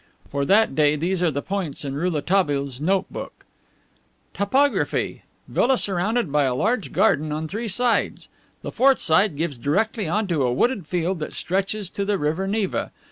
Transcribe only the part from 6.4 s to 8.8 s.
a large garden on three sides. The